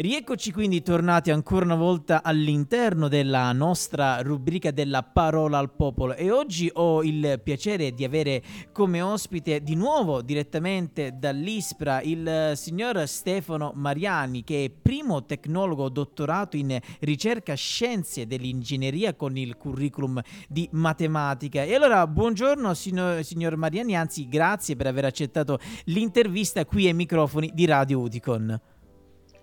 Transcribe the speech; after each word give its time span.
Rieccoci 0.00 0.50
quindi 0.50 0.80
tornati 0.80 1.30
ancora 1.30 1.66
una 1.66 1.74
volta 1.74 2.22
all'interno 2.22 3.06
della 3.06 3.52
nostra 3.52 4.22
rubrica 4.22 4.70
della 4.70 5.02
parola 5.02 5.58
al 5.58 5.74
popolo 5.74 6.14
e 6.14 6.30
oggi 6.30 6.70
ho 6.72 7.02
il 7.02 7.38
piacere 7.44 7.92
di 7.92 8.02
avere 8.02 8.42
come 8.72 9.02
ospite 9.02 9.62
di 9.62 9.74
nuovo 9.74 10.22
direttamente 10.22 11.18
dall'ISPRA 11.18 12.00
il 12.00 12.52
signor 12.54 13.06
Stefano 13.06 13.72
Mariani 13.74 14.42
che 14.42 14.64
è 14.64 14.70
primo 14.70 15.26
tecnologo 15.26 15.90
dottorato 15.90 16.56
in 16.56 16.80
ricerca 17.00 17.52
scienze 17.52 18.26
dell'ingegneria 18.26 19.12
con 19.12 19.36
il 19.36 19.58
curriculum 19.58 20.18
di 20.48 20.66
matematica. 20.72 21.64
E 21.64 21.74
allora 21.74 22.06
buongiorno 22.06 22.72
signor, 22.72 23.22
signor 23.22 23.56
Mariani, 23.56 23.98
anzi 23.98 24.26
grazie 24.28 24.76
per 24.76 24.86
aver 24.86 25.04
accettato 25.04 25.58
l'intervista 25.84 26.64
qui 26.64 26.86
ai 26.86 26.94
microfoni 26.94 27.50
di 27.52 27.66
Radio 27.66 28.00
Udicon. 28.00 28.60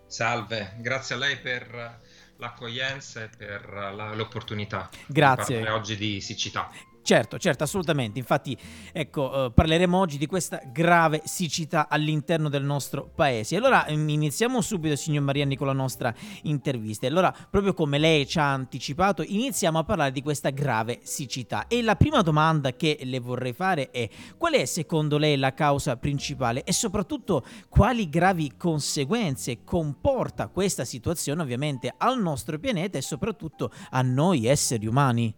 Salve, 0.08 0.76
grazie 0.78 1.16
a 1.16 1.18
lei 1.18 1.38
per 1.38 2.00
l'accoglienza 2.38 3.24
e 3.24 3.30
per 3.36 3.92
la, 3.94 4.14
l'opportunità 4.14 4.90
Grazie. 5.06 5.58
di 5.58 5.64
parlare 5.64 5.80
oggi 5.80 5.98
di 5.98 6.22
siccità. 6.22 6.70
Certo, 7.08 7.38
certo, 7.38 7.64
assolutamente. 7.64 8.20
Infatti, 8.20 8.58
ecco, 8.92 9.46
eh, 9.46 9.52
parleremo 9.54 9.98
oggi 9.98 10.18
di 10.18 10.26
questa 10.26 10.62
grave 10.66 11.22
siccità 11.24 11.88
all'interno 11.88 12.50
del 12.50 12.66
nostro 12.66 13.10
paese. 13.16 13.56
Allora, 13.56 13.88
mm, 13.90 14.10
iniziamo 14.10 14.60
subito, 14.60 14.98
signor 14.98 15.24
Mariani, 15.24 15.56
con 15.56 15.68
la 15.68 15.74
nostra 15.74 16.14
intervista. 16.42 17.06
E 17.06 17.10
allora, 17.10 17.34
proprio 17.50 17.74
come 17.74 17.98
lei 17.98 18.28
ci 18.28 18.40
ha 18.40 18.52
anticipato, 18.52 19.24
iniziamo 19.26 19.80
a 19.80 19.86
parlare 19.86 20.12
di 20.12 20.22
questa 20.22 20.50
grave 20.50 21.00
siccità. 21.04 21.68
E 21.68 21.82
la 21.82 21.96
prima 21.96 22.22
domanda 22.22 22.74
che 22.74 23.00
le 23.02 23.20
vorrei 23.20 23.54
fare 23.54 23.90
è: 23.90 24.10
qual 24.38 24.56
è 24.56 24.66
secondo 24.66 25.18
lei 25.18 25.38
la 25.38 25.54
causa 25.54 25.96
principale 25.96 26.66
e 26.66 26.74
soprattutto 26.74 27.46
quali 27.70 28.10
gravi 28.10 28.58
conseguenze 28.58 29.64
comporta 29.64 30.50
questa 30.50 30.84
situazione, 30.84 31.42
ovviamente, 31.42 31.94
al 31.98 32.22
nostro 32.22 32.60
pianeta 32.60 32.98
e 32.98 33.02
soprattutto 33.02 33.72
a 33.92 34.02
noi 34.02 34.46
esseri 34.46 34.88
umani? 34.88 35.34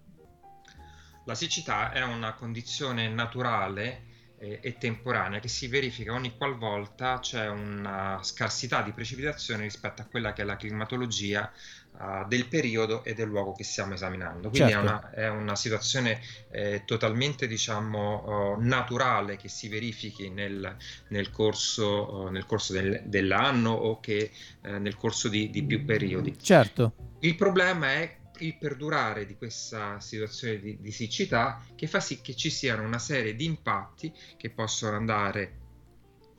La 1.29 1.35
siccità 1.35 1.91
è 1.91 2.01
una 2.01 2.33
condizione 2.33 3.07
naturale 3.07 4.01
eh, 4.39 4.57
e 4.63 4.77
temporanea 4.79 5.39
che 5.39 5.47
si 5.47 5.67
verifica 5.67 6.11
ogni 6.11 6.35
qualvolta 6.35 7.19
c'è 7.19 7.47
una 7.47 8.17
scarsità 8.23 8.81
di 8.81 8.93
precipitazione 8.93 9.61
rispetto 9.61 10.01
a 10.01 10.05
quella 10.05 10.33
che 10.33 10.41
è 10.41 10.45
la 10.45 10.55
climatologia 10.55 11.51
uh, 11.99 12.27
del 12.27 12.47
periodo 12.47 13.03
e 13.03 13.13
del 13.13 13.27
luogo 13.27 13.53
che 13.53 13.63
stiamo 13.63 13.93
esaminando. 13.93 14.49
Quindi 14.49 14.71
Certo. 14.71 14.87
è, 14.87 14.89
una, 14.89 15.11
è 15.11 15.29
una 15.29 15.55
situazione 15.55 16.19
eh, 16.49 16.81
totalmente 16.83 17.45
diciamo, 17.45 18.55
uh, 18.55 18.61
naturale 18.63 19.37
che 19.37 19.49
si 19.49 19.67
verifichi 19.67 20.31
nel, 20.31 20.75
nel 21.09 21.29
corso, 21.29 22.11
uh, 22.11 22.27
nel 22.29 22.47
corso 22.47 22.73
del- 22.73 23.03
dell'anno 23.05 23.69
o 23.69 23.99
che 23.99 24.31
eh, 24.61 24.79
nel 24.79 24.95
corso 24.95 25.27
di, 25.27 25.51
di 25.51 25.63
più 25.63 25.85
periodi. 25.85 26.35
Certo. 26.39 26.95
Il 27.19 27.35
problema 27.35 27.91
è 27.91 28.18
il 28.45 28.57
perdurare 28.57 29.25
di 29.25 29.35
questa 29.35 29.99
situazione 29.99 30.59
di, 30.59 30.77
di 30.79 30.91
siccità 30.91 31.61
che 31.75 31.87
fa 31.87 31.99
sì 31.99 32.21
che 32.21 32.35
ci 32.35 32.49
siano 32.49 32.83
una 32.83 32.99
serie 32.99 33.35
di 33.35 33.45
impatti 33.45 34.13
che 34.37 34.49
possono 34.49 34.95
andare 34.95 35.53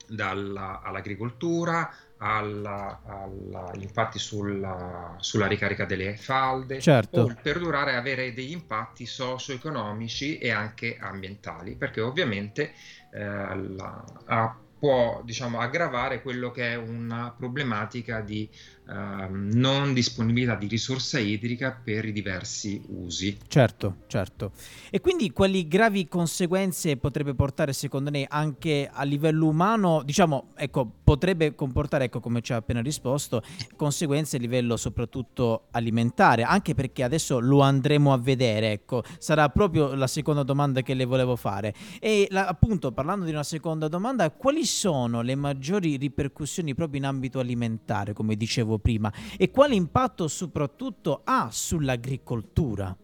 dalla- 0.07 0.81
all'agricoltura, 0.81 1.89
alla- 2.17 3.01
alla- 3.05 3.71
impatti 3.75 4.19
sulla, 4.19 5.15
sulla 5.19 5.47
ricarica 5.47 5.85
delle 5.85 6.17
falde, 6.17 6.79
Certo. 6.79 7.21
o 7.21 7.25
il 7.27 7.37
perdurare 7.41 7.91
e 7.93 7.95
avere 7.95 8.33
degli 8.33 8.51
impatti 8.51 9.05
socio-economici 9.05 10.37
e 10.37 10.51
anche 10.51 10.97
ambientali, 10.99 11.75
perché 11.75 12.01
ovviamente 12.01 12.73
eh, 13.13 13.19
la- 13.19 14.03
ha- 14.25 14.60
può 14.81 15.21
diciamo, 15.23 15.59
aggravare 15.59 16.23
quello 16.23 16.49
che 16.49 16.71
è 16.71 16.75
una 16.75 17.31
problematica 17.37 18.19
di 18.19 18.49
ehm, 18.89 19.51
non 19.53 19.93
disponibilità 19.93 20.55
di 20.55 20.65
risorsa 20.65 21.19
idrica 21.19 21.79
per 21.83 22.05
i 22.05 22.11
diversi 22.11 22.81
usi. 22.87 23.37
Certo, 23.47 23.97
certo. 24.07 24.53
E 24.89 24.99
quindi 24.99 25.31
quali 25.33 25.67
gravi 25.67 26.07
conseguenze 26.07 26.97
potrebbe 26.97 27.35
portare 27.35 27.73
secondo 27.73 28.09
lei 28.09 28.25
anche 28.27 28.89
a 28.91 29.03
livello 29.03 29.49
umano? 29.49 30.01
Diciamo, 30.03 30.47
ecco, 30.55 30.91
potrebbe 31.03 31.53
comportare, 31.53 32.05
ecco, 32.05 32.19
come 32.19 32.41
ci 32.41 32.51
ha 32.53 32.55
appena 32.55 32.81
risposto, 32.81 33.43
conseguenze 33.75 34.37
a 34.37 34.39
livello 34.39 34.77
soprattutto 34.77 35.67
alimentare, 35.69 36.41
anche 36.41 36.73
perché 36.73 37.03
adesso 37.03 37.37
lo 37.37 37.59
andremo 37.59 38.13
a 38.13 38.17
vedere, 38.17 38.71
ecco, 38.71 39.03
sarà 39.19 39.47
proprio 39.49 39.93
la 39.93 40.07
seconda 40.07 40.41
domanda 40.41 40.81
che 40.81 40.95
le 40.95 41.05
volevo 41.05 41.35
fare. 41.35 41.71
E 41.99 42.25
la- 42.31 42.47
appunto, 42.47 42.91
parlando 42.91 43.25
di 43.25 43.31
una 43.31 43.43
seconda 43.43 43.87
domanda, 43.87 44.31
quali 44.31 44.69
sono 44.71 45.21
le 45.21 45.35
maggiori 45.35 45.97
ripercussioni 45.97 46.73
proprio 46.73 46.99
in 46.99 47.05
ambito 47.05 47.39
alimentare, 47.39 48.13
come 48.13 48.35
dicevo 48.35 48.79
prima, 48.79 49.11
e 49.37 49.51
quale 49.51 49.75
impatto 49.75 50.27
soprattutto 50.27 51.21
ha 51.23 51.49
sull'agricoltura? 51.51 52.95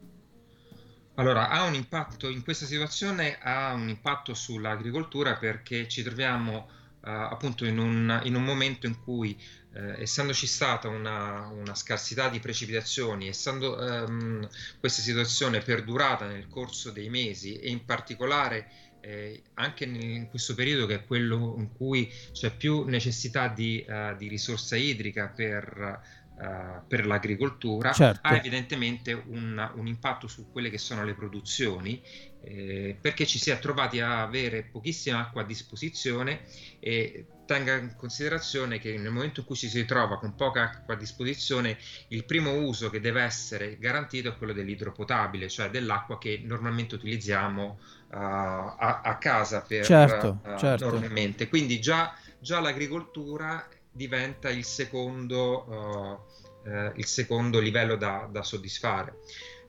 Allora, 1.15 1.49
ha 1.49 1.63
un 1.63 1.73
impatto 1.73 2.29
in 2.29 2.43
questa 2.43 2.65
situazione, 2.65 3.37
ha 3.41 3.73
un 3.73 3.89
impatto 3.89 4.33
sull'agricoltura 4.33 5.35
perché 5.35 5.87
ci 5.87 6.03
troviamo 6.03 6.67
eh, 7.03 7.09
appunto 7.09 7.65
in 7.65 7.79
un, 7.79 8.21
in 8.23 8.35
un 8.35 8.43
momento 8.43 8.85
in 8.85 9.01
cui, 9.03 9.35
eh, 9.73 10.01
essendoci 10.01 10.45
stata 10.45 10.87
una, 10.87 11.47
una 11.47 11.73
scarsità 11.73 12.29
di 12.29 12.39
precipitazioni, 12.39 13.27
essendo 13.27 13.79
ehm, 13.79 14.47
questa 14.79 15.01
situazione 15.01 15.59
perdurata 15.59 16.27
nel 16.27 16.47
corso 16.47 16.91
dei 16.91 17.09
mesi 17.09 17.57
e 17.57 17.69
in 17.69 17.83
particolare 17.83 18.69
eh, 19.07 19.41
anche 19.53 19.85
in 19.85 20.27
questo 20.29 20.53
periodo 20.53 20.85
che 20.85 20.95
è 20.95 21.05
quello 21.05 21.55
in 21.57 21.71
cui 21.71 22.11
c'è 22.33 22.51
più 22.53 22.83
necessità 22.83 23.47
di, 23.47 23.81
eh, 23.87 24.15
di 24.17 24.27
risorsa 24.27 24.75
idrica 24.75 25.27
per, 25.27 26.01
eh, 26.39 26.81
per 26.87 27.07
l'agricoltura, 27.07 27.91
Certo. 27.91 28.19
ha 28.27 28.35
evidentemente 28.35 29.11
un, 29.13 29.71
un 29.75 29.87
impatto 29.87 30.27
su 30.27 30.51
quelle 30.51 30.69
che 30.69 30.77
sono 30.77 31.03
le 31.03 31.15
produzioni, 31.15 32.01
eh, 32.43 32.95
perché 33.01 33.25
ci 33.25 33.39
si 33.39 33.49
è 33.49 33.57
trovati 33.57 33.99
a 33.99 34.21
avere 34.21 34.63
pochissima 34.63 35.19
acqua 35.19 35.41
a 35.41 35.45
disposizione 35.45 36.41
e 36.79 37.25
tenga 37.47 37.75
in 37.77 37.95
considerazione 37.95 38.77
che 38.77 38.97
nel 38.97 39.11
momento 39.11 39.39
in 39.39 39.45
cui 39.47 39.55
ci 39.55 39.67
si 39.67 39.83
trova 39.85 40.19
con 40.19 40.35
poca 40.35 40.61
acqua 40.63 40.93
a 40.93 40.97
disposizione, 40.97 41.77
il 42.09 42.23
primo 42.25 42.53
uso 42.53 42.91
che 42.91 42.99
deve 42.99 43.23
essere 43.23 43.77
garantito 43.79 44.29
è 44.29 44.37
quello 44.37 44.53
dell'idropotabile, 44.53 45.49
cioè 45.49 45.69
dell'acqua 45.71 46.19
che 46.19 46.41
normalmente 46.43 46.95
utilizziamo 46.95 47.79
eh, 48.11 48.15
a, 48.15 49.01
a 49.03 49.17
casa 49.17 49.61
per 49.61 49.85
Certo, 49.85 50.41
eh, 50.45 50.57
certo. 50.57 50.89
normalmente. 50.89 51.47
Quindi 51.47 51.79
già, 51.79 52.13
già 52.39 52.59
l'agricoltura 52.59 53.67
diventa 53.97 54.49
il 54.49 54.63
secondo, 54.63 56.23
eh, 56.63 56.71
eh, 56.71 56.91
il 56.95 57.05
secondo 57.05 57.59
livello 57.59 57.97
da, 57.97 58.29
da 58.31 58.43
soddisfare. 58.43 59.17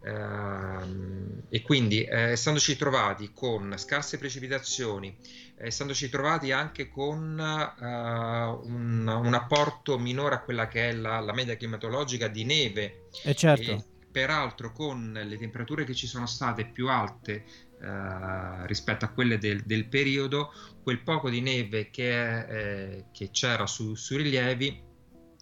Ehm, 0.04 1.42
e 1.48 1.62
quindi, 1.62 2.04
eh, 2.04 2.30
essendoci 2.30 2.76
trovati 2.76 3.32
con 3.34 3.74
scarse 3.76 4.18
precipitazioni, 4.18 5.16
essendoci 5.56 6.08
trovati 6.08 6.52
anche 6.52 6.88
con 6.88 7.38
eh, 7.40 7.84
un, 7.84 9.06
un 9.08 9.34
apporto 9.34 9.98
minore 9.98 10.36
a 10.36 10.40
quella 10.42 10.68
che 10.68 10.90
è 10.90 10.92
la, 10.92 11.18
la 11.18 11.32
media 11.32 11.56
climatologica 11.56 12.28
di 12.28 12.44
neve, 12.44 13.08
E 13.24 13.34
certo. 13.34 13.70
e 13.70 13.84
peraltro 14.10 14.72
con 14.72 15.12
le 15.12 15.36
temperature 15.36 15.84
che 15.84 15.94
ci 15.94 16.06
sono 16.06 16.26
state 16.26 16.66
più 16.66 16.88
alte 16.88 17.44
eh, 17.80 18.66
rispetto 18.66 19.04
a 19.04 19.08
quelle 19.08 19.38
del, 19.38 19.62
del 19.64 19.86
periodo, 19.88 20.50
quel 20.82 21.02
poco 21.02 21.30
di 21.30 21.40
neve 21.40 21.90
che, 21.90 22.38
eh, 22.40 23.04
che 23.12 23.30
c'era 23.30 23.66
su- 23.66 23.94
sui 23.94 24.18
rilievi 24.18 24.86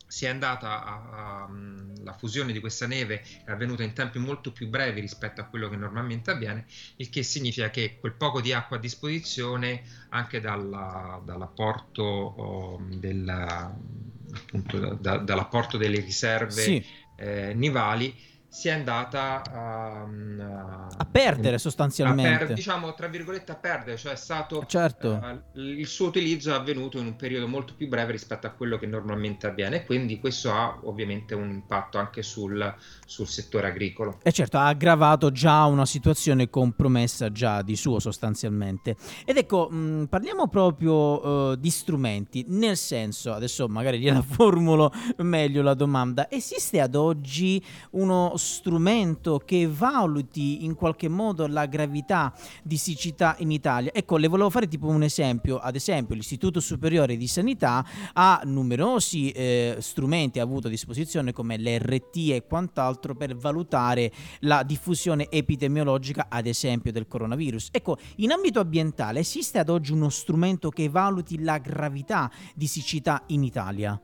si 0.09 0.25
è 0.25 0.29
andata 0.29 0.85
a, 0.85 1.43
a- 1.43 1.49
la 2.05 2.13
fusione 2.13 2.53
di 2.53 2.61
questa 2.61 2.87
neve 2.87 3.23
è 3.45 3.51
avvenuta 3.51 3.83
in 3.83 3.93
tempi 3.93 4.19
molto 4.19 4.53
più 4.53 4.69
brevi 4.69 5.01
rispetto 5.01 5.41
a 5.41 5.45
quello 5.47 5.69
che 5.69 5.77
normalmente 5.77 6.31
avviene, 6.31 6.67
il 6.97 7.09
che 7.11 7.23
significa 7.25 7.71
che 7.71 7.99
quel 7.99 8.15
poco 8.15 8.41
di 8.41 8.53
acqua 8.53 8.77
a 8.77 8.81
disposizione 8.81 9.83
anche 10.11 10.41
dalla- 10.41 11.21
dall'apporto 11.25 12.03
oh, 12.03 12.87
del- 12.89 13.29
appunto, 13.29 14.79
da- 14.79 14.95
da- 14.95 15.17
dall'apporto 15.19 15.77
delle 15.77 16.01
riserve 16.01 16.51
Sì, 16.53 16.84
eh, 17.16 17.55
nivali 17.55 18.15
si 18.57 18.69
è 18.69 18.71
andata 18.71 19.43
a, 19.53 20.01
a 20.97 21.05
perdere 21.05 21.57
a 21.57 21.59
sostanzialmente. 21.59 22.47
per- 22.47 22.55
diciamo 22.55 22.95
tra 22.95 23.07
virgolette 23.07 23.53
a 23.53 23.55
perdere, 23.55 23.99
cioè 23.99 24.13
è 24.13 24.17
stato 24.17 24.65
Certo. 24.67 25.23
eh, 25.23 25.61
il 25.61 25.87
suo 25.87 26.07
utilizzo 26.07 26.53
è 26.53 26.55
avvenuto 26.55 26.99
in 26.99 27.05
un 27.05 27.17
periodo 27.17 27.47
molto 27.49 27.75
più 27.77 27.87
breve 27.87 28.13
rispetto 28.13 28.47
a 28.47 28.51
quello 28.51 28.79
che 28.79 28.87
normalmente 28.87 29.47
avviene 29.47 29.85
quindi 29.85 30.19
questo 30.19 30.51
ha 30.53 30.79
ovviamente 30.85 31.35
un 31.35 31.51
impatto 31.51 31.99
anche 31.99 32.23
sul, 32.23 32.75
sul 33.05 33.27
settore 33.29 33.67
agricolo. 33.67 34.21
E 34.23 34.33
certo, 34.33 34.57
ha 34.57 34.69
aggravato 34.69 35.31
già 35.31 35.67
una 35.67 35.85
situazione 35.85 36.49
compromessa 36.49 37.31
già 37.31 37.61
di 37.61 37.77
suo 37.77 37.99
sostanzialmente. 37.99 38.97
Ed 39.27 39.37
ecco, 39.37 39.69
mh, 39.69 40.07
parliamo 40.09 40.49
proprio 40.49 41.53
eh, 41.53 41.61
di 41.61 41.69
strumenti, 41.69 42.47
nel 42.49 42.79
senso, 42.79 43.35
adesso 43.35 43.69
magari 43.69 43.99
gliela 43.99 44.23
formulo 44.27 44.91
meglio 45.19 45.61
la 45.61 45.75
domanda, 45.75 46.31
esiste 46.31 46.81
ad 46.81 46.95
oggi 46.95 47.63
uno 47.91 48.33
strumento 48.37 48.45
che 49.45 49.69
valuti 49.69 50.65
in 50.65 50.75
qualche 50.75 51.09
modo 51.09 51.47
la 51.47 51.66
gravità 51.66 52.33
di 52.63 52.77
siccità 52.77 53.37
in 53.39 53.51
Italia? 53.51 53.93
Ecco, 53.93 54.16
le 54.16 54.28
volevo 54.28 54.51
fare 54.51 54.69
tipo 54.69 54.87
un 54.87 55.03
esempio. 55.03 55.59
Ad 55.59 55.75
esempio, 55.75 56.15
l'Istituto 56.15 56.60
Superiore 56.60 57.16
di 57.16 57.27
Sanità 57.27 57.84
ha 58.13 58.41
numerosi 58.45 59.31
eh, 59.31 59.77
strumenti 59.81 60.39
avuto 60.39 60.69
a 60.69 60.71
disposizione 60.71 61.33
come 61.33 61.59
l'RT 61.59 62.31
e 62.31 62.45
quant'altro 62.47 63.15
per 63.15 63.37
valutare 63.37 64.13
la 64.41 64.63
diffusione 64.63 65.28
epidemiologica, 65.31 66.27
ad 66.28 66.47
esempio, 66.47 66.93
del 66.93 67.07
coronavirus. 67.07 67.69
Ecco, 67.72 67.98
in 68.16 68.31
ambito 68.31 68.60
ambientale 68.60 69.21
esiste 69.21 69.59
ad 69.59 69.69
oggi 69.69 69.93
uno 69.93 70.09
strumento 70.09 70.71
che 70.71 70.89
valuti 70.89 71.43
la 71.43 71.59
gravità 71.59 72.31
di 72.54 72.66
siccità 72.66 73.22
in 73.28 73.43
Italia? 73.43 74.01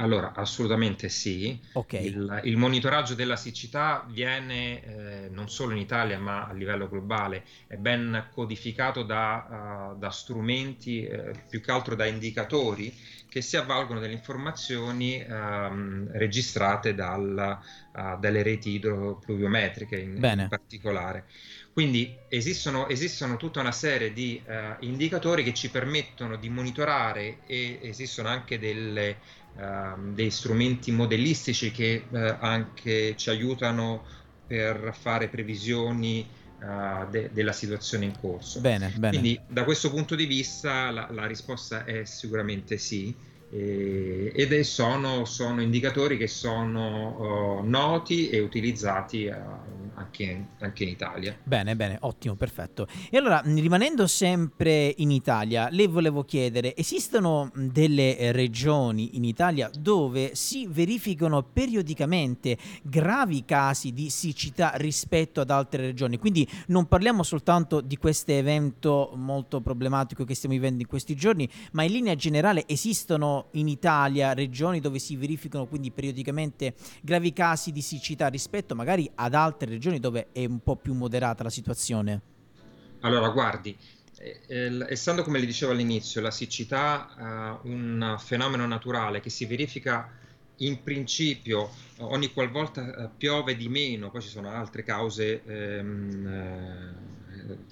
Allora, 0.00 0.32
assolutamente 0.34 1.08
sì. 1.08 1.60
Ok. 1.72 1.92
Il, 1.92 2.40
il 2.44 2.56
monitoraggio 2.56 3.14
della 3.14 3.36
siccità 3.36 4.06
viene 4.08 4.82
eh, 4.82 5.28
non 5.30 5.48
solo 5.48 5.72
in 5.72 5.78
Italia 5.78 6.18
ma 6.18 6.46
a 6.46 6.52
livello 6.52 6.88
globale, 6.88 7.44
è 7.66 7.76
ben 7.76 8.28
codificato 8.32 9.02
da, 9.02 9.90
uh, 9.92 9.98
da 9.98 10.10
strumenti, 10.10 11.04
eh, 11.04 11.32
più 11.48 11.60
che 11.60 11.70
altro 11.70 11.94
da 11.94 12.06
indicatori 12.06 12.92
che 13.28 13.42
si 13.42 13.56
avvalgono 13.56 14.00
delle 14.00 14.14
informazioni 14.14 15.24
um, 15.26 16.10
registrate 16.12 16.94
dal, 16.94 17.58
uh, 17.92 18.18
dalle 18.18 18.42
reti 18.42 18.70
idropluviometriche 18.70 19.98
in, 19.98 20.16
in 20.16 20.46
particolare. 20.48 21.24
Quindi 21.72 22.16
esistono, 22.28 22.88
esistono, 22.88 23.36
tutta 23.36 23.60
una 23.60 23.72
serie 23.72 24.12
di 24.12 24.42
uh, 24.44 24.84
indicatori 24.84 25.42
che 25.42 25.54
ci 25.54 25.70
permettono 25.70 26.36
di 26.36 26.48
monitorare 26.48 27.38
e 27.46 27.78
esistono 27.82 28.28
anche 28.28 28.58
delle, 28.58 29.18
uh, 29.54 30.12
dei 30.12 30.30
strumenti 30.30 30.90
modellistici 30.90 31.70
che 31.70 32.04
uh, 32.08 32.16
anche 32.40 33.16
ci 33.16 33.30
aiutano 33.30 34.04
per 34.46 34.94
fare 34.98 35.28
previsioni 35.28 36.38
de- 37.08 37.30
della 37.32 37.52
situazione 37.52 38.04
in 38.04 38.18
corso. 38.20 38.60
Bene, 38.60 38.92
bene. 38.96 39.16
Quindi 39.16 39.40
da 39.46 39.64
questo 39.64 39.88
punto 39.90 40.14
di 40.14 40.26
vista 40.26 40.90
la, 40.90 41.08
la 41.10 41.24
risposta 41.24 41.84
è 41.84 42.04
sicuramente 42.04 42.76
sì. 42.76 43.16
Eh, 43.52 44.30
ed 44.32 44.60
sono, 44.60 45.24
sono, 45.24 45.60
indicatori 45.60 46.16
che 46.16 46.28
sono 46.28 47.58
uh, 47.58 47.68
noti 47.68 48.28
e 48.28 48.38
utilizzati 48.38 49.24
uh, 49.24 49.34
anche, 49.94 50.46
anche, 50.60 50.84
in 50.84 50.88
Italia. 50.88 51.36
Bene, 51.42 51.74
bene, 51.74 51.96
ottimo, 52.02 52.36
perfetto. 52.36 52.86
E 53.10 53.16
allora, 53.16 53.42
rimanendo 53.44 54.06
sempre 54.06 54.94
in 54.98 55.10
Italia, 55.10 55.68
le 55.68 55.88
volevo 55.88 56.22
chiedere, 56.22 56.76
esistono 56.76 57.50
delle 57.54 58.30
regioni 58.30 59.16
in 59.16 59.24
Italia 59.24 59.68
dove 59.76 60.36
si 60.36 60.68
verificano 60.68 61.42
periodicamente 61.42 62.56
gravi 62.82 63.44
casi 63.44 63.92
di 63.92 64.10
siccità 64.10 64.74
rispetto 64.76 65.40
ad 65.40 65.50
altre 65.50 65.82
regioni? 65.82 66.18
Quindi 66.18 66.48
non 66.68 66.86
parliamo 66.86 67.24
soltanto 67.24 67.80
di 67.80 67.96
questo 67.96 68.30
evento 68.30 69.12
molto 69.16 69.60
problematico 69.60 70.24
che 70.24 70.36
stiamo 70.36 70.54
vivendo 70.54 70.82
in 70.82 70.88
questi 70.88 71.16
giorni, 71.16 71.48
ma 71.72 71.82
in 71.82 71.90
linea 71.90 72.14
generale 72.14 72.62
esistono 72.68 73.39
in 73.52 73.68
Italia 73.68 74.32
regioni 74.32 74.80
dove 74.80 74.98
si 74.98 75.16
verificano 75.16 75.66
quindi 75.66 75.90
periodicamente 75.90 76.74
gravi 77.02 77.32
casi 77.32 77.72
di 77.72 77.82
siccità 77.82 78.28
rispetto 78.28 78.74
magari 78.74 79.10
ad 79.14 79.34
altre 79.34 79.70
regioni 79.70 79.98
dove 79.98 80.28
è 80.32 80.44
un 80.44 80.60
po' 80.60 80.76
più 80.76 80.94
moderata 80.94 81.42
la 81.42 81.50
situazione? 81.50 82.20
Allora, 83.00 83.30
guardi, 83.30 83.76
eh, 84.18 84.86
essendo 84.88 85.22
come 85.22 85.38
le 85.38 85.46
dicevo 85.46 85.72
all'inizio, 85.72 86.20
la 86.20 86.30
siccità 86.30 87.14
è 87.16 87.66
uh, 87.66 87.70
un 87.70 88.16
fenomeno 88.18 88.66
naturale 88.66 89.20
che 89.20 89.30
si 89.30 89.46
verifica 89.46 90.12
in 90.58 90.82
principio 90.82 91.70
ogni 91.98 92.32
qualvolta 92.32 93.10
piove 93.16 93.56
di 93.56 93.68
meno, 93.68 94.10
poi 94.10 94.20
ci 94.20 94.28
sono 94.28 94.50
altre 94.50 94.82
cause 94.82 95.42
ehm, 95.44 96.26
eh, 96.26 97.19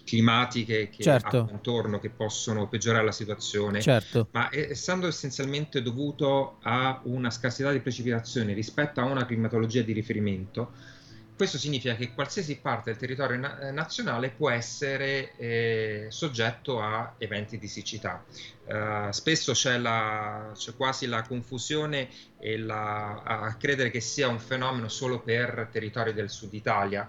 climatiche 0.05 0.89
che 0.89 1.03
certo. 1.03 1.39
hanno 1.39 1.51
intorno 1.51 1.99
che 1.99 2.11
possono 2.11 2.69
peggiorare 2.69 3.05
la 3.05 3.13
situazione, 3.13 3.81
certo. 3.81 4.29
ma 4.33 4.49
essendo 4.51 5.07
essenzialmente 5.07 5.83
dovuto 5.83 6.59
a 6.63 7.01
una 7.05 7.31
scarsità 7.31 7.71
di 7.73 7.81
precipitazioni 7.81 8.53
rispetto 8.53 9.01
a 9.01 9.05
una 9.05 9.27
climatologia 9.27 9.83
di 9.83 9.93
riferimento, 9.93 10.73
questo 11.39 11.57
significa 11.57 11.95
che 11.95 12.13
qualsiasi 12.15 12.59
parte 12.59 12.91
del 12.91 12.99
territorio 12.99 13.39
na- 13.39 13.61
eh, 13.61 13.71
nazionale 13.71 14.31
può 14.31 14.51
essere 14.51 15.37
eh, 15.37 16.07
soggetto 16.09 16.81
a 16.81 17.15
eventi 17.17 17.59
di 17.59 17.69
siccità. 17.69 18.25
Uh, 18.65 19.11
spesso 19.13 19.53
c'è, 19.53 19.79
la, 19.79 20.51
c'è, 20.53 20.75
quasi 20.75 21.07
la 21.07 21.23
confusione 21.23 22.09
la, 22.41 23.23
a 23.23 23.55
credere 23.55 23.91
che 23.91 24.01
sia 24.01 24.27
un 24.27 24.41
fenomeno 24.41 24.89
solo 24.89 25.21
per 25.21 25.69
territori 25.71 26.13
del 26.13 26.29
sud 26.29 26.53
Italia, 26.53 27.09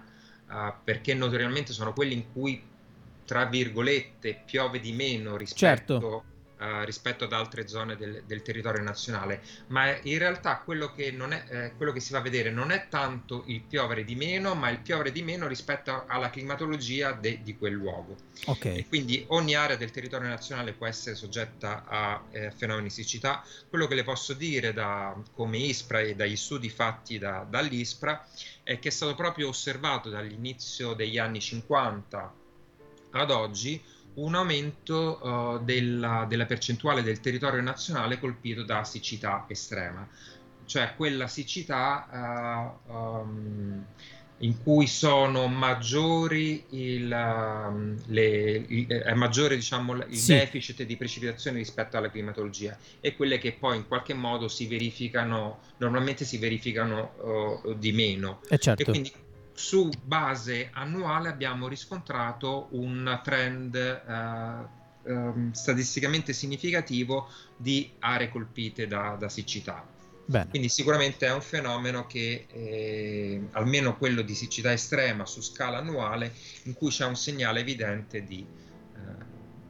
uh, 0.49 0.73
perché 0.83 1.13
notoriamente 1.13 1.73
sono 1.73 1.93
quelli 1.93 2.13
in 2.13 2.31
cui, 2.31 2.61
tra 3.25 3.45
virgolette, 3.45 4.41
piove 4.45 4.79
di 4.79 4.91
meno 4.93 5.37
rispetto 5.37 5.99
certo. 5.99 6.23
Uh, 6.59 6.83
rispetto 6.83 7.23
ad 7.23 7.31
altre 7.31 7.69
zone 7.69 7.95
del, 7.95 8.21
del, 8.25 8.41
territorio 8.41 8.83
nazionale, 8.83 9.41
ma 9.67 9.97
in 10.01 10.17
realtà 10.17 10.57
quello 10.57 10.93
che, 10.93 11.07
è, 11.07 11.45
eh, 11.51 11.71
quello 11.77 11.93
che, 11.93 12.01
si 12.01 12.11
va 12.11 12.19
a 12.19 12.21
vedere 12.21 12.51
non 12.51 12.71
è 12.71 12.87
tanto 12.89 13.43
il 13.45 13.61
piovere 13.61 14.03
di 14.03 14.13
meno, 14.15 14.55
ma 14.55 14.69
il 14.69 14.79
piovere 14.79 15.13
di 15.13 15.21
meno 15.21 15.47
rispetto 15.47 16.03
alla 16.05 16.29
climatologia 16.29 17.13
de, 17.13 17.39
di 17.43 17.57
quel 17.57 17.71
luogo. 17.71 18.17
Okay. 18.45 18.85
quindi 18.87 19.23
ogni 19.29 19.55
area 19.55 19.77
del 19.77 19.91
territorio 19.91 20.27
nazionale 20.27 20.73
può 20.73 20.85
essere 20.85 21.15
soggetta 21.15 21.85
a 21.87 22.23
eh, 22.31 22.51
fenomeni 22.51 22.87
di 22.87 22.93
siccità. 22.93 23.41
Quello 23.69 23.87
che 23.87 23.95
le 23.95 24.03
posso 24.03 24.33
dire 24.33 24.73
da, 24.73 25.15
come 25.33 25.59
ISPRA 25.59 26.01
e 26.01 26.15
dagli 26.15 26.35
studi 26.35 26.69
fatti 26.69 27.17
da, 27.17 27.45
dall'ISPRA 27.49 28.27
è 28.63 28.79
che 28.79 28.89
è 28.89 28.91
stato 28.91 29.15
proprio 29.15 29.47
osservato 29.47 30.09
dall'inizio 30.09 30.93
degli 30.93 31.17
anni 31.17 31.39
50 31.39 32.33
ad 33.11 33.31
oggi 33.31 33.81
un 34.23 34.35
aumento 34.35 35.19
uh, 35.21 35.63
della, 35.63 36.25
della, 36.27 36.45
percentuale 36.45 37.01
del 37.01 37.19
territorio 37.19 37.61
nazionale 37.61 38.19
colpito 38.19 38.63
da 38.63 38.83
siccità 38.83 39.45
estrema, 39.47 40.07
cioè 40.65 40.93
quella 40.95 41.27
siccità 41.27 42.77
uh, 42.87 42.91
um, 42.91 43.85
in 44.41 44.61
cui 44.63 44.87
sono 44.87 45.47
maggiori 45.47 46.63
il, 46.69 47.11
um, 47.11 47.97
le, 48.07 48.65
il, 48.67 48.87
è 48.87 49.13
maggiore 49.13 49.55
diciamo, 49.55 49.95
il 49.95 50.15
sì. 50.15 50.33
deficit 50.33 50.83
di 50.83 50.95
precipitazione 50.95 51.57
rispetto 51.57 51.97
alla 51.97 52.09
climatologia 52.09 52.77
e 53.01 53.15
quelle 53.15 53.37
che 53.37 53.53
poi 53.53 53.77
in 53.77 53.87
qualche 53.87 54.13
modo 54.13 54.47
si 54.47 54.67
verificano, 54.67 55.59
normalmente 55.77 56.23
si 56.23 56.37
verificano 56.37 57.61
uh, 57.63 57.73
di 57.73 57.91
meno. 57.91 58.41
E, 58.49 58.57
certo. 58.57 58.81
e 58.81 58.85
quindi 58.85 59.11
su 59.59 59.89
base 60.03 60.69
annuale 60.71 61.27
abbiamo 61.27 61.67
riscontrato 61.67 62.69
un 62.71 63.19
trend 63.21 63.75
uh, 64.07 65.11
um, 65.11 65.51
statisticamente 65.51 66.31
significativo 66.31 67.27
di 67.57 67.91
aree 67.99 68.29
colpite 68.29 68.87
da, 68.87 69.17
da 69.19 69.27
siccità. 69.27 69.85
Bene. 70.25 70.47
Quindi 70.47 70.69
sicuramente 70.69 71.27
è 71.27 71.33
un 71.33 71.41
fenomeno 71.41 72.07
che, 72.07 72.45
eh, 72.49 73.41
almeno 73.51 73.97
quello 73.97 74.21
di 74.21 74.33
siccità 74.33 74.71
estrema 74.71 75.25
su 75.25 75.41
scala 75.41 75.79
annuale, 75.79 76.33
in 76.63 76.73
cui 76.73 76.89
c'è 76.89 77.05
un 77.05 77.17
segnale 77.17 77.59
evidente 77.59 78.23
di 78.23 78.45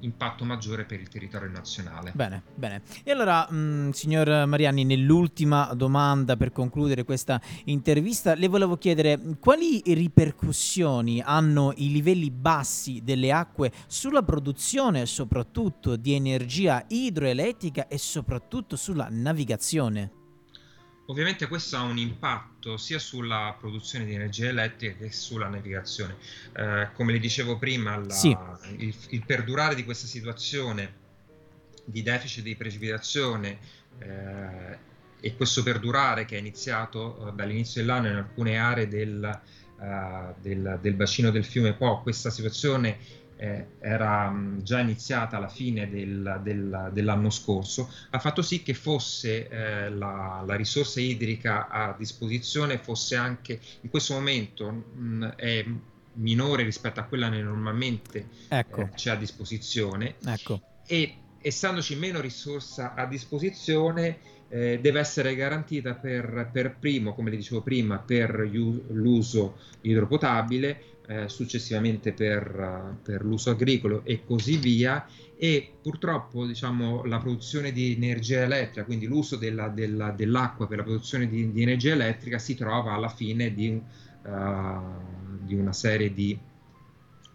impatto 0.01 0.43
maggiore 0.43 0.85
per 0.85 0.99
il 0.99 1.07
territorio 1.07 1.49
nazionale. 1.49 2.11
Bene, 2.13 2.43
bene. 2.55 2.81
E 3.03 3.11
allora, 3.11 3.47
mh, 3.49 3.57
mm, 3.57 3.89
signor 3.89 4.45
Mariani, 4.45 4.83
nell'ultima 4.83 5.73
domanda 5.73 6.37
per 6.37 6.51
concludere 6.51 7.03
questa 7.03 7.41
intervista, 7.65 8.35
le 8.35 8.47
volevo 8.47 8.77
chiedere 8.77 9.19
quali 9.39 9.81
ripercussioni 9.85 11.21
hanno 11.21 11.73
i 11.77 11.91
livelli 11.91 12.31
bassi 12.31 13.01
delle 13.03 13.31
acque 13.31 13.71
sulla 13.87 14.23
produzione 14.23 15.05
soprattutto 15.05 15.95
di 15.95 16.13
energia 16.13 16.83
idroelettrica 16.87 17.87
e 17.87 17.97
soprattutto 17.97 18.75
sulla 18.75 19.07
navigazione? 19.09 20.18
Ovviamente 21.09 21.47
questo 21.47 21.75
ha 21.75 21.81
un 21.81 21.97
impatto 21.97 22.77
sia 22.77 22.99
sulla 22.99 23.55
produzione 23.59 24.05
di 24.05 24.13
energia 24.13 24.47
elettrica 24.47 24.95
che 24.95 25.11
sulla 25.11 25.47
navigazione. 25.47 26.17
Eh, 26.53 26.89
come 26.93 27.13
le 27.13 27.19
dicevo 27.19 27.57
prima, 27.57 27.97
la, 27.97 28.13
sì. 28.13 28.35
il, 28.77 28.95
il, 29.09 29.25
perdurare 29.25 29.73
di 29.73 29.83
questa 29.83 30.05
situazione 30.05 31.07
di 31.83 32.03
deficit 32.03 32.43
di 32.43 32.55
precipitazione 32.55 33.57
eh, 33.97 34.77
e 35.19 35.35
questo 35.35 35.63
perdurare 35.63 36.25
che 36.25 36.35
è 36.35 36.39
iniziato 36.39 37.29
eh, 37.29 37.31
dall'inizio 37.33 37.81
dell'anno 37.81 38.09
in 38.09 38.15
alcune 38.15 38.57
aree 38.59 38.87
del, 38.87 39.41
uh, 39.77 40.39
del, 40.39 40.77
del 40.79 40.93
bacino 40.93 41.31
del 41.31 41.43
fiume 41.43 41.73
Po, 41.73 42.01
questa 42.03 42.29
situazione 42.29 42.99
eh, 43.39 43.67
era 43.79 44.29
mh, 44.29 44.63
già 44.63 44.79
iniziata 44.79 45.37
alla 45.37 45.47
fine 45.47 45.89
del, 45.89 46.41
del, 46.43 46.89
dell'anno 46.91 47.29
scorso, 47.29 47.89
ha 48.09 48.19
fatto 48.19 48.41
sì 48.41 48.61
che 48.61 48.73
fosse 48.73 49.47
eh, 49.47 49.89
la, 49.89 50.43
la, 50.45 50.55
risorsa 50.55 50.99
idrica 50.99 51.69
a 51.69 51.95
disposizione 51.97 52.77
fosse 52.79 53.15
anche 53.15 53.59
in 53.81 53.89
questo 53.89 54.13
momento 54.13 54.69
mh, 54.69 55.27
è 55.37 55.65
minore 56.13 56.63
rispetto 56.63 56.99
a 56.99 57.03
quella 57.03 57.29
che 57.29 57.41
normalmente 57.41 58.27
ecco. 58.49 58.81
eh, 58.81 58.89
c'è 58.89 59.11
a 59.11 59.15
disposizione 59.15 60.15
ecco. 60.25 60.61
e 60.85 61.15
essendoci 61.41 61.95
meno 61.95 62.19
risorsa 62.19 62.93
a 62.93 63.05
disposizione 63.05 64.17
eh, 64.49 64.79
deve 64.81 64.99
essere 64.99 65.35
garantita 65.35 65.93
per, 65.93 66.49
per, 66.51 66.75
primo, 66.77 67.13
come 67.13 67.29
le 67.29 67.37
dicevo 67.37 67.61
prima, 67.61 67.99
per 67.99 68.31
l'uso 68.89 69.57
idropotabile, 69.81 70.97
eh, 71.09 71.27
successivamente 71.27 72.13
per, 72.13 72.97
per, 73.01 73.25
l'uso 73.25 73.49
agricolo 73.49 74.03
e 74.05 74.23
così 74.23 74.57
via. 74.57 75.07
E 75.35 75.71
purtroppo 75.81 76.45
diciamo, 76.45 77.03
la 77.05 77.17
produzione 77.17 77.71
di 77.71 77.93
energia 77.93 78.41
elettrica, 78.41 78.83
quindi 78.85 79.07
l'uso 79.07 79.35
della, 79.35 79.69
della, 79.69 80.11
dell'acqua 80.11 80.67
per 80.67 80.77
la 80.77 80.83
produzione 80.83 81.27
di, 81.27 81.51
di, 81.51 81.61
energia 81.63 81.93
elettrica, 81.93 82.37
si 82.37 82.55
trova 82.55 82.93
alla 82.93 83.09
fine 83.09 83.53
di, 83.53 83.81
uh, 84.23 84.81
di 85.39 85.55
una 85.55 85.73
serie 85.73 86.13
di 86.13 86.37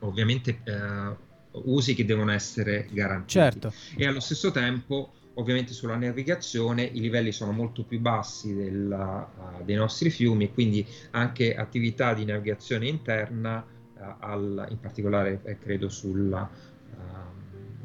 ovviamente 0.01 0.61
uh, 0.67 1.73
usi 1.75 1.95
che 1.95 2.05
devono 2.05 2.31
essere 2.31 2.87
garantiti. 2.93 3.33
Certo. 3.33 3.73
E 3.97 4.07
allo 4.07 4.21
stesso 4.21 4.53
tempo 4.53 5.15
Ovviamente 5.35 5.73
sulla 5.73 5.97
navigazione 5.97 6.83
i 6.85 7.01
livelli 7.01 7.33
sono 7.33 7.51
molto 7.51 7.83
più 7.83 7.99
bassi 7.99 8.55
della, 8.55 9.29
uh, 9.37 9.65
dei 9.65 9.75
nostri 9.75 10.11
fiumi, 10.11 10.53
quindi 10.53 10.87
anche 11.11 11.57
attività 11.57 12.15
di 12.15 12.25
navigazione 12.25 12.87
interna, 12.87 13.59
uh, 13.59 14.03
al, 14.21 14.67
in 14.71 14.79
particolare 14.79 15.41
eh, 15.45 15.59
credo 15.59 15.89
sulla, 15.89 16.49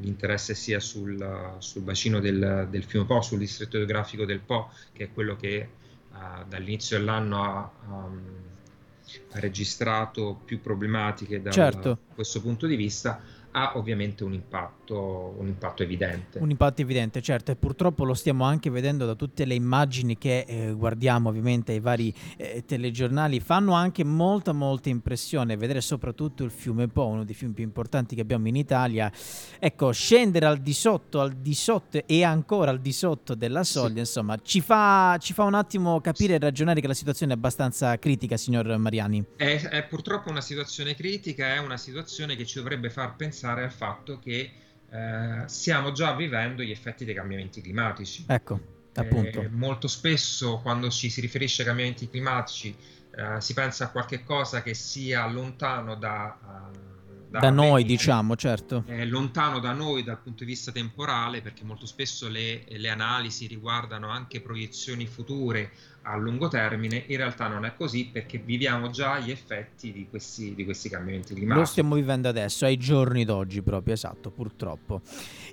l'interesse 0.01 0.55
sia 0.55 0.79
sul, 0.79 1.55
sul 1.57 1.81
bacino 1.81 2.19
del, 2.19 2.67
del, 2.69 2.83
fiume 2.83 3.05
Po, 3.05 3.21
sul 3.21 3.39
distretto 3.39 3.77
geografico 3.77 4.25
del 4.25 4.39
Po, 4.39 4.71
che 4.93 5.05
è 5.05 5.11
quello 5.11 5.35
che 5.35 5.69
dall'inizio 6.47 6.97
dell'anno 6.97 7.43
ha, 7.43 7.71
um, 7.87 8.21
ha, 9.31 9.39
registrato 9.39 10.39
più 10.43 10.59
problematiche 10.59 11.41
da 11.41 11.51
certo. 11.51 11.99
questo 12.13 12.41
punto 12.41 12.67
di 12.67 12.75
vista 12.75 13.21
ha 13.51 13.73
ovviamente 13.75 14.23
un 14.23 14.33
impatto, 14.33 15.35
un 15.37 15.47
impatto, 15.47 15.83
evidente. 15.83 16.39
Un 16.39 16.49
impatto 16.49 16.81
evidente, 16.81 17.21
certo, 17.21 17.51
e 17.51 17.55
purtroppo 17.55 18.03
lo 18.03 18.13
stiamo 18.13 18.43
anche 18.43 18.69
vedendo 18.69 19.05
da 19.05 19.15
tutte 19.15 19.45
le 19.45 19.55
immagini 19.55 20.17
che 20.17 20.45
eh, 20.47 20.71
guardiamo 20.71 21.29
ovviamente 21.29 21.71
ai 21.71 21.79
vari 21.79 22.13
eh, 22.37 22.63
telegiornali, 22.65 23.39
fanno 23.39 23.73
anche 23.73 24.03
molta 24.03 24.51
molta 24.51 24.89
impressione 24.89 25.57
vedere 25.57 25.81
soprattutto 25.81 26.43
il 26.43 26.51
fiume 26.51 26.87
Po, 26.87 27.07
uno 27.07 27.23
dei 27.23 27.35
fiumi 27.35 27.53
più 27.53 27.63
importanti 27.63 28.15
che 28.15 28.21
abbiamo 28.21 28.47
in 28.47 28.55
Italia, 28.55 29.11
ecco, 29.59 29.91
scendere 29.91 30.45
al 30.45 30.59
di 30.59 30.73
sotto, 30.73 31.19
al 31.19 31.33
di 31.33 31.53
sotto 31.53 32.01
e 32.05 32.23
ancora 32.23 32.71
al 32.71 32.79
di 32.79 32.91
sotto 32.91 33.35
della 33.35 33.63
soglia, 33.63 33.93
sì. 33.93 33.99
insomma, 33.99 34.37
ci 34.41 34.61
fa, 34.61 35.17
ci 35.19 35.33
fa, 35.33 35.43
un 35.43 35.55
attimo 35.55 35.99
capire 36.01 36.35
e 36.35 36.39
ragionare 36.39 36.81
che 36.81 36.87
la 36.87 36.93
situazione 36.93 37.33
è 37.33 37.35
abbastanza 37.35 37.97
critica, 37.97 38.37
signor 38.37 38.77
Mariani. 38.77 39.25
È, 39.35 39.67
è 39.69 39.83
purtroppo 39.85 40.29
una 40.29 40.41
situazione 40.41 40.95
critica, 40.95 41.55
è 41.55 41.57
una 41.59 41.77
situazione 41.77 42.35
che 42.35 42.45
ci 42.45 42.57
dovrebbe 42.57 42.89
far 42.89 43.15
pensare 43.15 43.48
pensare 43.49 43.63
al 43.63 43.71
fatto 43.71 44.19
che 44.19 44.51
eh, 44.91 45.43
stiamo 45.47 45.91
già 45.91 46.13
vivendo 46.13 46.63
gli 46.63 46.71
effetti 46.71 47.05
dei 47.05 47.13
cambiamenti 47.13 47.61
climatici. 47.61 48.25
Ecco, 48.27 48.59
appunto. 48.95 49.41
Eh, 49.41 49.49
molto 49.49 49.87
spesso 49.87 50.59
quando 50.61 50.89
ci 50.89 51.09
si 51.09 51.21
riferisce 51.21 51.61
ai 51.61 51.67
cambiamenti 51.67 52.09
climatici 52.09 52.75
eh, 53.15 53.41
si 53.41 53.53
pensa 53.53 53.85
a 53.85 53.89
qualche 53.89 54.23
cosa 54.23 54.61
che 54.61 54.73
sia 54.73 55.27
lontano 55.27 55.95
da... 55.95 56.37
da, 57.29 57.39
da 57.39 57.49
noi, 57.49 57.83
diciamo, 57.83 58.35
certo. 58.35 58.83
lontano 59.05 59.59
da 59.59 59.73
noi 59.73 60.03
dal 60.03 60.19
punto 60.19 60.43
di 60.43 60.51
vista 60.51 60.71
temporale, 60.71 61.41
perché 61.41 61.63
molto 61.63 61.85
spesso 61.85 62.27
le, 62.27 62.63
le 62.67 62.89
analisi 62.89 63.47
riguardano 63.47 64.09
anche 64.09 64.41
proiezioni 64.41 65.05
future 65.05 65.71
a 66.09 66.17
lungo 66.17 66.47
termine, 66.47 67.03
in 67.07 67.17
realtà 67.17 67.47
non 67.47 67.65
è 67.65 67.73
così 67.75 68.09
perché 68.11 68.39
viviamo 68.39 68.89
già 68.89 69.19
gli 69.19 69.29
effetti 69.29 69.91
di 69.91 70.07
questi, 70.09 70.55
di 70.55 70.65
questi 70.65 70.89
cambiamenti 70.89 71.33
climatici. 71.35 71.59
Lo 71.59 71.65
stiamo 71.65 71.95
vivendo 71.95 72.27
adesso, 72.27 72.65
ai 72.65 72.77
giorni 72.77 73.25
d'oggi 73.25 73.61
proprio, 73.61 73.93
esatto, 73.93 74.31
purtroppo. 74.31 75.01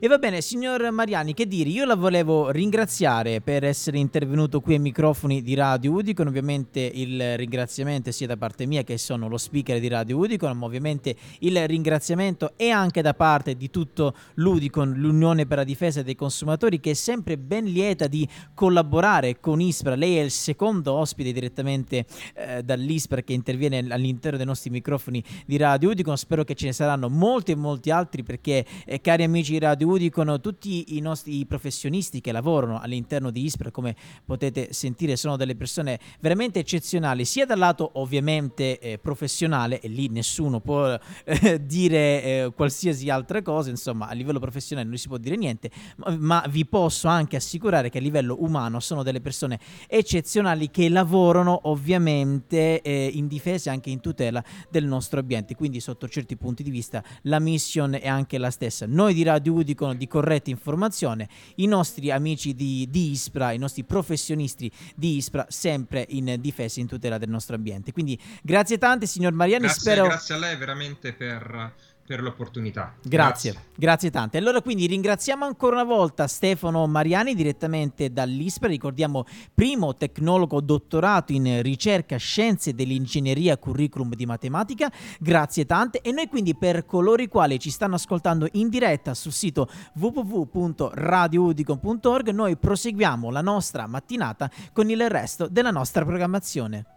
E 0.00 0.08
va 0.08 0.16
bene, 0.16 0.40
signor 0.40 0.90
Mariani, 0.90 1.34
che 1.34 1.46
dire, 1.46 1.68
io 1.68 1.84
la 1.84 1.94
volevo 1.94 2.50
ringraziare 2.50 3.42
per 3.42 3.64
essere 3.64 3.98
intervenuto 3.98 4.60
qui 4.60 4.74
ai 4.74 4.80
microfoni 4.80 5.42
di 5.42 5.54
Radio 5.54 5.92
Udicon, 5.92 6.28
ovviamente 6.28 6.80
il 6.80 7.36
ringraziamento 7.36 8.10
sia 8.10 8.26
da 8.26 8.36
parte 8.38 8.64
mia 8.64 8.82
che 8.82 8.96
sono 8.96 9.28
lo 9.28 9.36
speaker 9.36 9.78
di 9.78 9.88
Radio 9.88 10.16
Udicon, 10.16 10.56
ma 10.56 10.64
ovviamente 10.64 11.14
il 11.40 11.66
ringraziamento 11.68 12.54
è 12.56 12.70
anche 12.70 13.02
da 13.02 13.12
parte 13.12 13.56
di 13.56 13.68
tutto 13.68 14.14
l'Udicon, 14.34 14.94
l'Unione 14.96 15.44
per 15.44 15.58
la 15.58 15.64
difesa 15.64 16.02
dei 16.02 16.14
consumatori, 16.14 16.80
che 16.80 16.92
è 16.92 16.94
sempre 16.94 17.36
ben 17.36 17.64
lieta 17.64 18.06
di 18.06 18.26
collaborare 18.54 19.38
con 19.38 19.60
ISPRA. 19.60 19.94
Lei 19.94 20.16
è 20.16 20.22
il 20.22 20.30
secondo 20.46 20.92
ospite 20.92 21.32
direttamente 21.32 22.06
eh, 22.34 22.62
dall'ISPRA 22.62 23.20
che 23.22 23.32
interviene 23.32 23.78
all'interno 23.90 24.36
dei 24.36 24.46
nostri 24.46 24.70
microfoni 24.70 25.22
di 25.44 25.56
Radio 25.56 25.90
Udicon. 25.90 26.16
Spero 26.16 26.44
che 26.44 26.54
ce 26.54 26.66
ne 26.66 26.72
saranno 26.72 27.08
molti 27.08 27.50
e 27.50 27.56
molti 27.56 27.90
altri 27.90 28.22
perché, 28.22 28.64
eh, 28.84 29.00
cari 29.00 29.24
amici 29.24 29.52
di 29.52 29.58
Radio 29.58 29.88
Udicon, 29.88 30.38
tutti 30.40 30.96
i 30.96 31.00
nostri 31.00 31.44
professionisti 31.46 32.20
che 32.20 32.30
lavorano 32.30 32.78
all'interno 32.78 33.32
di 33.32 33.42
ISPRA, 33.44 33.72
come 33.72 33.96
potete 34.24 34.72
sentire, 34.72 35.16
sono 35.16 35.36
delle 35.36 35.56
persone 35.56 35.98
veramente 36.20 36.60
eccezionali, 36.60 37.24
sia 37.24 37.44
dal 37.44 37.58
lato 37.58 37.90
ovviamente 37.94 38.78
eh, 38.78 38.98
professionale, 38.98 39.80
e 39.80 39.88
lì 39.88 40.08
nessuno 40.08 40.60
può 40.60 40.96
eh, 41.24 41.66
dire 41.66 42.22
eh, 42.22 42.52
qualsiasi 42.54 43.10
altra 43.10 43.42
cosa, 43.42 43.70
insomma, 43.70 44.06
a 44.06 44.12
livello 44.12 44.38
professionale 44.38 44.86
non 44.86 44.96
si 44.96 45.08
può 45.08 45.16
dire 45.16 45.34
niente, 45.34 45.70
ma, 45.96 46.16
ma 46.16 46.44
vi 46.48 46.64
posso 46.66 47.08
anche 47.08 47.34
assicurare 47.34 47.90
che 47.90 47.98
a 47.98 48.00
livello 48.00 48.36
umano 48.44 48.78
sono 48.78 49.02
delle 49.02 49.20
persone 49.20 49.58
eccezionali 49.88 50.34
professionali 50.36 50.70
che 50.70 50.88
lavorano 50.88 51.60
ovviamente 51.64 52.82
eh, 52.82 53.10
in 53.14 53.26
difesa 53.26 53.70
e 53.70 53.72
anche 53.74 53.90
in 53.90 54.00
tutela 54.00 54.42
del 54.68 54.84
nostro 54.84 55.20
ambiente. 55.20 55.54
Quindi 55.54 55.80
sotto 55.80 56.08
certi 56.08 56.36
punti 56.36 56.62
di 56.62 56.70
vista 56.70 57.02
la 57.22 57.38
mission 57.38 57.94
è 57.94 58.06
anche 58.06 58.36
la 58.38 58.50
stessa. 58.50 58.86
Noi 58.86 59.14
di 59.14 59.22
Radio 59.22 59.54
Udicon 59.54 59.96
di 59.96 60.06
corretta 60.06 60.50
informazione, 60.50 61.28
i 61.56 61.66
nostri 61.66 62.10
amici 62.10 62.54
di, 62.54 62.86
di 62.90 63.12
ISPRA, 63.12 63.52
i 63.52 63.58
nostri 63.58 63.84
professionisti 63.84 64.70
di 64.94 65.16
ISPRA 65.16 65.46
sempre 65.48 66.04
in 66.10 66.36
difesa 66.38 66.78
e 66.78 66.82
in 66.82 66.88
tutela 66.88 67.18
del 67.18 67.30
nostro 67.30 67.56
ambiente. 67.56 67.92
Quindi 67.92 68.20
grazie 68.42 68.76
tante 68.78 69.06
signor 69.06 69.32
Mariani. 69.32 69.64
Grazie, 69.64 69.80
spero... 69.80 70.06
grazie 70.06 70.34
a 70.34 70.38
lei 70.38 70.56
veramente 70.56 71.14
per 71.14 71.74
per 72.06 72.22
l'opportunità. 72.22 72.94
Grazie, 73.02 73.50
grazie, 73.50 73.70
grazie 73.76 74.10
tante. 74.10 74.38
Allora 74.38 74.62
quindi 74.62 74.86
ringraziamo 74.86 75.44
ancora 75.44 75.74
una 75.74 75.84
volta 75.84 76.28
Stefano 76.28 76.86
Mariani 76.86 77.34
direttamente 77.34 78.12
dall'ISPRA, 78.12 78.68
ricordiamo 78.68 79.24
primo 79.52 79.96
tecnologo 79.96 80.60
dottorato 80.60 81.32
in 81.32 81.60
ricerca 81.62 82.16
scienze 82.16 82.74
dell'ingegneria 82.74 83.58
curriculum 83.58 84.14
di 84.14 84.24
matematica, 84.24 84.88
grazie 85.18 85.66
tante 85.66 86.00
e 86.00 86.12
noi 86.12 86.28
quindi 86.28 86.56
per 86.56 86.86
coloro 86.86 87.20
i 87.22 87.28
quali 87.28 87.58
ci 87.58 87.70
stanno 87.70 87.96
ascoltando 87.96 88.46
in 88.52 88.68
diretta 88.68 89.14
sul 89.14 89.32
sito 89.32 89.68
www.radioudicon.org 89.94 92.30
noi 92.30 92.56
proseguiamo 92.56 93.30
la 93.30 93.42
nostra 93.42 93.88
mattinata 93.88 94.48
con 94.72 94.88
il 94.88 95.10
resto 95.10 95.48
della 95.48 95.72
nostra 95.72 96.04
programmazione. 96.04 96.95